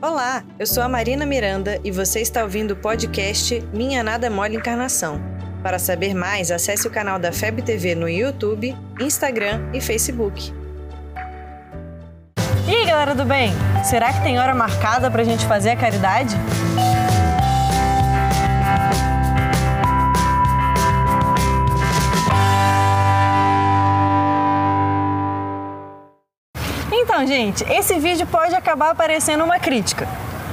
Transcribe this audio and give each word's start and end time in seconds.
Olá, 0.00 0.44
eu 0.60 0.64
sou 0.64 0.80
a 0.80 0.88
Marina 0.88 1.26
Miranda 1.26 1.80
e 1.82 1.90
você 1.90 2.20
está 2.20 2.44
ouvindo 2.44 2.70
o 2.70 2.76
podcast 2.76 3.60
Minha 3.72 4.00
Nada 4.00 4.30
Mole 4.30 4.54
Encarnação. 4.54 5.20
Para 5.60 5.76
saber 5.76 6.14
mais, 6.14 6.52
acesse 6.52 6.86
o 6.86 6.90
canal 6.90 7.18
da 7.18 7.32
FEB 7.32 7.62
TV 7.62 7.96
no 7.96 8.08
YouTube, 8.08 8.76
Instagram 9.00 9.60
e 9.74 9.80
Facebook. 9.80 10.54
E 12.68 12.70
aí, 12.70 12.86
galera 12.86 13.12
do 13.12 13.24
bem? 13.24 13.50
Será 13.82 14.12
que 14.12 14.22
tem 14.22 14.38
hora 14.38 14.54
marcada 14.54 15.10
pra 15.10 15.24
gente 15.24 15.44
fazer 15.46 15.70
a 15.70 15.76
caridade? 15.76 16.36
Então, 27.18 27.26
gente, 27.26 27.64
esse 27.64 27.98
vídeo 27.98 28.24
pode 28.28 28.54
acabar 28.54 28.94
parecendo 28.94 29.42
uma 29.42 29.58
crítica, 29.58 30.06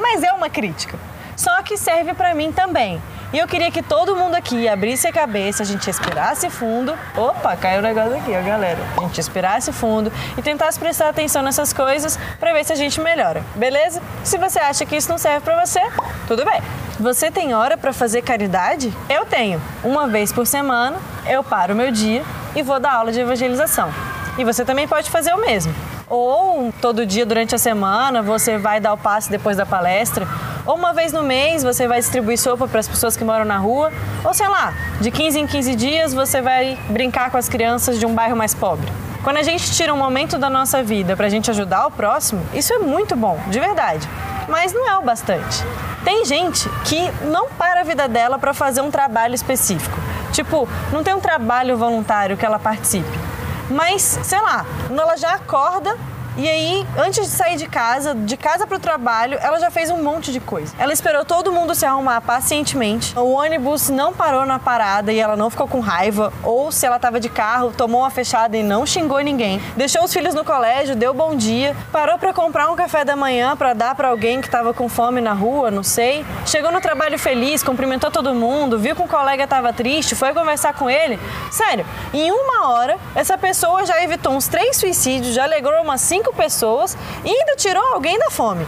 mas 0.00 0.22
é 0.22 0.32
uma 0.32 0.48
crítica. 0.48 0.98
Só 1.36 1.60
que 1.60 1.76
serve 1.76 2.14
pra 2.14 2.34
mim 2.34 2.50
também. 2.50 2.98
E 3.30 3.36
eu 3.36 3.46
queria 3.46 3.70
que 3.70 3.82
todo 3.82 4.16
mundo 4.16 4.34
aqui 4.36 4.66
abrisse 4.66 5.06
a 5.06 5.12
cabeça, 5.12 5.62
a 5.62 5.66
gente 5.66 5.86
respirasse 5.86 6.48
fundo. 6.48 6.96
Opa, 7.14 7.54
caiu 7.56 7.80
o 7.80 7.82
negócio 7.82 8.16
aqui, 8.16 8.30
ó, 8.34 8.42
galera. 8.42 8.78
A 8.96 9.02
gente 9.02 9.18
respirasse 9.18 9.70
fundo 9.70 10.10
e 10.38 10.40
tentasse 10.40 10.78
prestar 10.78 11.10
atenção 11.10 11.42
nessas 11.42 11.74
coisas 11.74 12.18
para 12.40 12.54
ver 12.54 12.64
se 12.64 12.72
a 12.72 12.76
gente 12.76 13.02
melhora, 13.02 13.44
beleza? 13.54 14.00
Se 14.24 14.38
você 14.38 14.58
acha 14.58 14.86
que 14.86 14.96
isso 14.96 15.10
não 15.10 15.18
serve 15.18 15.40
para 15.40 15.62
você, 15.62 15.82
tudo 16.26 16.42
bem. 16.42 16.62
Você 16.98 17.30
tem 17.30 17.54
hora 17.54 17.76
para 17.76 17.92
fazer 17.92 18.22
caridade? 18.22 18.90
Eu 19.10 19.26
tenho. 19.26 19.60
Uma 19.84 20.06
vez 20.06 20.32
por 20.32 20.46
semana, 20.46 20.96
eu 21.26 21.44
paro 21.44 21.74
meu 21.74 21.92
dia 21.92 22.24
e 22.54 22.62
vou 22.62 22.80
dar 22.80 22.94
aula 22.94 23.12
de 23.12 23.20
evangelização. 23.20 23.92
E 24.38 24.44
você 24.44 24.64
também 24.64 24.88
pode 24.88 25.10
fazer 25.10 25.34
o 25.34 25.38
mesmo. 25.38 25.74
Ou 26.08 26.72
todo 26.80 27.04
dia 27.04 27.26
durante 27.26 27.54
a 27.54 27.58
semana 27.58 28.22
você 28.22 28.56
vai 28.56 28.78
dar 28.78 28.92
o 28.92 28.96
passe 28.96 29.28
depois 29.28 29.56
da 29.56 29.66
palestra. 29.66 30.26
Ou 30.64 30.76
uma 30.76 30.92
vez 30.92 31.12
no 31.12 31.22
mês 31.22 31.62
você 31.62 31.88
vai 31.88 31.98
distribuir 31.98 32.38
sopa 32.38 32.68
para 32.68 32.78
as 32.78 32.86
pessoas 32.86 33.16
que 33.16 33.24
moram 33.24 33.44
na 33.44 33.58
rua. 33.58 33.92
Ou 34.24 34.32
sei 34.32 34.46
lá, 34.46 34.72
de 35.00 35.10
15 35.10 35.40
em 35.40 35.46
15 35.46 35.74
dias 35.74 36.14
você 36.14 36.40
vai 36.40 36.78
brincar 36.88 37.30
com 37.30 37.36
as 37.36 37.48
crianças 37.48 37.98
de 37.98 38.06
um 38.06 38.14
bairro 38.14 38.36
mais 38.36 38.54
pobre. 38.54 38.86
Quando 39.24 39.38
a 39.38 39.42
gente 39.42 39.72
tira 39.72 39.92
um 39.92 39.96
momento 39.96 40.38
da 40.38 40.48
nossa 40.48 40.80
vida 40.84 41.16
para 41.16 41.26
a 41.26 41.28
gente 41.28 41.50
ajudar 41.50 41.88
o 41.88 41.90
próximo, 41.90 42.46
isso 42.54 42.72
é 42.72 42.78
muito 42.78 43.16
bom, 43.16 43.40
de 43.48 43.58
verdade. 43.58 44.08
Mas 44.48 44.72
não 44.72 44.88
é 44.88 44.96
o 44.96 45.02
bastante. 45.02 45.64
Tem 46.04 46.24
gente 46.24 46.68
que 46.84 47.10
não 47.24 47.48
para 47.48 47.80
a 47.80 47.82
vida 47.82 48.06
dela 48.06 48.38
para 48.38 48.54
fazer 48.54 48.80
um 48.80 48.92
trabalho 48.92 49.34
específico. 49.34 49.98
Tipo, 50.30 50.68
não 50.92 51.02
tem 51.02 51.12
um 51.12 51.20
trabalho 51.20 51.76
voluntário 51.76 52.36
que 52.36 52.46
ela 52.46 52.60
participe. 52.60 53.25
Mas, 53.70 54.02
sei 54.22 54.40
lá, 54.40 54.64
ela 54.90 55.16
já 55.16 55.34
acorda 55.34 55.96
e 56.38 56.48
aí, 56.48 56.86
antes 56.98 57.22
de 57.22 57.28
sair 57.28 57.56
de 57.56 57.66
casa, 57.66 58.14
de 58.14 58.36
casa 58.36 58.66
para 58.66 58.76
o 58.76 58.80
trabalho, 58.80 59.38
ela 59.40 59.58
já 59.58 59.70
fez 59.70 59.90
um 59.90 60.02
monte 60.02 60.30
de 60.30 60.38
coisa. 60.38 60.74
Ela 60.78 60.92
esperou 60.92 61.24
todo 61.24 61.50
mundo 61.50 61.74
se 61.74 61.86
arrumar 61.86 62.20
pacientemente. 62.20 63.18
O 63.18 63.32
ônibus 63.32 63.88
não 63.88 64.12
parou 64.12 64.44
na 64.44 64.58
parada 64.58 65.12
e 65.12 65.18
ela 65.18 65.34
não 65.34 65.48
ficou 65.48 65.66
com 65.66 65.80
raiva. 65.80 66.32
Ou 66.42 66.70
se 66.70 66.84
ela 66.84 66.96
estava 66.96 67.18
de 67.18 67.30
carro, 67.30 67.72
tomou 67.72 68.02
uma 68.02 68.10
fechada 68.10 68.54
e 68.56 68.62
não 68.62 68.84
xingou 68.84 69.18
ninguém. 69.20 69.62
Deixou 69.76 70.04
os 70.04 70.12
filhos 70.12 70.34
no 70.34 70.44
colégio, 70.44 70.94
deu 70.94 71.14
bom 71.14 71.34
dia. 71.34 71.74
Parou 71.90 72.18
para 72.18 72.34
comprar 72.34 72.70
um 72.70 72.76
café 72.76 73.02
da 73.02 73.16
manhã 73.16 73.56
para 73.56 73.72
dar 73.72 73.94
para 73.94 74.08
alguém 74.08 74.42
que 74.42 74.46
estava 74.46 74.74
com 74.74 74.90
fome 74.90 75.22
na 75.22 75.32
rua, 75.32 75.70
não 75.70 75.82
sei. 75.82 76.24
Chegou 76.44 76.70
no 76.70 76.82
trabalho 76.82 77.18
feliz, 77.18 77.62
cumprimentou 77.62 78.10
todo 78.10 78.34
mundo, 78.34 78.78
viu 78.78 78.94
que 78.94 79.00
um 79.02 79.08
colega 79.08 79.44
estava 79.44 79.72
triste, 79.72 80.14
foi 80.14 80.34
conversar 80.34 80.74
com 80.74 80.90
ele. 80.90 81.18
Sério, 81.50 81.86
em 82.12 82.30
uma 82.30 82.68
hora, 82.68 82.98
essa 83.14 83.38
pessoa 83.38 83.86
já 83.86 84.02
evitou 84.02 84.32
uns 84.32 84.48
três 84.48 84.76
suicídios, 84.76 85.34
já 85.34 85.44
alegrou 85.44 85.82
umas 85.82 86.02
cinco 86.26 86.32
pessoas 86.32 86.96
e 87.24 87.30
ainda 87.30 87.54
tirou 87.56 87.82
alguém 87.94 88.18
da 88.18 88.30
fome. 88.30 88.66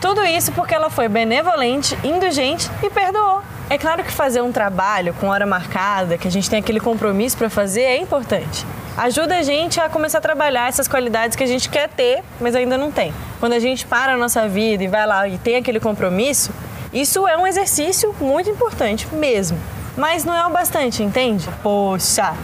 Tudo 0.00 0.24
isso 0.24 0.52
porque 0.52 0.74
ela 0.74 0.90
foi 0.90 1.08
benevolente, 1.08 1.96
indulgente 2.04 2.70
e 2.82 2.90
perdoou. 2.90 3.42
É 3.70 3.76
claro 3.76 4.02
que 4.02 4.12
fazer 4.12 4.40
um 4.40 4.50
trabalho 4.50 5.14
com 5.14 5.28
hora 5.28 5.44
marcada, 5.44 6.16
que 6.16 6.26
a 6.26 6.30
gente 6.30 6.48
tem 6.48 6.60
aquele 6.60 6.80
compromisso 6.80 7.36
para 7.36 7.50
fazer, 7.50 7.82
é 7.82 7.98
importante. 7.98 8.64
Ajuda 8.96 9.38
a 9.38 9.42
gente 9.42 9.80
a 9.80 9.88
começar 9.88 10.18
a 10.18 10.20
trabalhar 10.20 10.68
essas 10.68 10.88
qualidades 10.88 11.36
que 11.36 11.44
a 11.44 11.46
gente 11.46 11.68
quer 11.68 11.88
ter, 11.88 12.22
mas 12.40 12.54
ainda 12.54 12.78
não 12.78 12.90
tem. 12.90 13.12
Quando 13.38 13.52
a 13.52 13.58
gente 13.58 13.86
para 13.86 14.14
a 14.14 14.16
nossa 14.16 14.48
vida 14.48 14.82
e 14.82 14.88
vai 14.88 15.06
lá 15.06 15.28
e 15.28 15.38
tem 15.38 15.56
aquele 15.56 15.78
compromisso, 15.78 16.50
isso 16.92 17.28
é 17.28 17.36
um 17.36 17.46
exercício 17.46 18.14
muito 18.20 18.48
importante 18.48 19.06
mesmo. 19.12 19.58
Mas 19.96 20.24
não 20.24 20.34
é 20.34 20.46
o 20.46 20.50
bastante, 20.50 21.02
entende? 21.02 21.48
Poxa! 21.62 22.34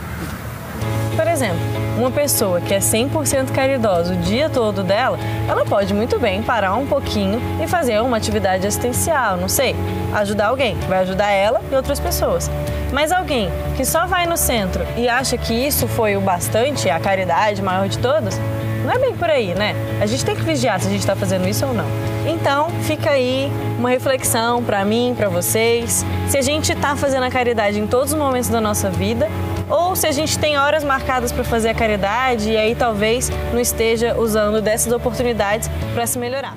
Por 1.16 1.26
exemplo, 1.26 1.83
uma 1.96 2.10
pessoa 2.10 2.60
que 2.60 2.74
é 2.74 2.78
100% 2.78 3.52
caridosa 3.52 4.14
o 4.14 4.16
dia 4.16 4.50
todo 4.50 4.82
dela, 4.82 5.18
ela 5.48 5.64
pode 5.64 5.94
muito 5.94 6.18
bem 6.18 6.42
parar 6.42 6.74
um 6.74 6.86
pouquinho 6.86 7.40
e 7.62 7.66
fazer 7.66 8.00
uma 8.00 8.16
atividade 8.16 8.66
assistencial, 8.66 9.36
não 9.36 9.48
sei, 9.48 9.74
ajudar 10.14 10.46
alguém, 10.46 10.76
vai 10.88 11.00
ajudar 11.00 11.30
ela 11.30 11.60
e 11.70 11.74
outras 11.74 12.00
pessoas. 12.00 12.50
Mas 12.92 13.12
alguém 13.12 13.50
que 13.76 13.84
só 13.84 14.06
vai 14.06 14.26
no 14.26 14.36
centro 14.36 14.84
e 14.96 15.08
acha 15.08 15.36
que 15.36 15.52
isso 15.52 15.86
foi 15.88 16.16
o 16.16 16.20
bastante, 16.20 16.88
a 16.90 17.00
caridade 17.00 17.62
maior 17.62 17.88
de 17.88 17.98
todas, 17.98 18.38
não 18.84 18.92
é 18.92 18.98
bem 18.98 19.16
por 19.16 19.30
aí, 19.30 19.54
né? 19.54 19.74
A 20.00 20.06
gente 20.06 20.24
tem 20.24 20.36
que 20.36 20.42
vigiar 20.42 20.78
se 20.78 20.86
a 20.86 20.90
gente 20.90 21.00
está 21.00 21.16
fazendo 21.16 21.48
isso 21.48 21.64
ou 21.66 21.72
não. 21.72 21.86
Então, 22.26 22.68
fica 22.82 23.10
aí 23.10 23.50
uma 23.78 23.90
reflexão 23.90 24.62
para 24.62 24.84
mim, 24.84 25.14
para 25.16 25.28
vocês. 25.28 26.04
Se 26.28 26.36
a 26.36 26.42
gente 26.42 26.72
está 26.72 26.94
fazendo 26.94 27.24
a 27.24 27.30
caridade 27.30 27.78
em 27.78 27.86
todos 27.86 28.12
os 28.12 28.18
momentos 28.18 28.48
da 28.48 28.60
nossa 28.60 28.90
vida 28.90 29.28
ou 29.70 29.96
se 29.96 30.06
a 30.06 30.12
gente 30.12 30.38
tem 30.38 30.58
horas 30.58 30.84
marcadas 30.84 31.32
para 31.32 31.44
fazer 31.44 31.70
a 31.70 31.74
caridade 31.74 32.50
e 32.50 32.56
aí 32.56 32.74
talvez 32.74 33.30
não 33.52 33.60
esteja 33.60 34.18
usando 34.18 34.60
dessas 34.60 34.92
oportunidades 34.92 35.68
para 35.94 36.06
se 36.06 36.18
melhorar. 36.18 36.56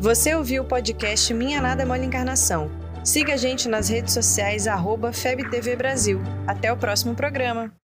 Você 0.00 0.34
ouviu 0.34 0.62
o 0.62 0.66
podcast 0.66 1.32
Minha 1.32 1.60
Nada 1.60 1.86
Mole 1.86 2.06
Encarnação. 2.06 2.70
Siga 3.04 3.34
a 3.34 3.36
gente 3.36 3.68
nas 3.68 3.88
redes 3.88 4.14
sociais, 4.14 4.66
FebTV 5.12 5.76
Brasil. 5.76 6.20
Até 6.46 6.72
o 6.72 6.76
próximo 6.76 7.14
programa. 7.14 7.72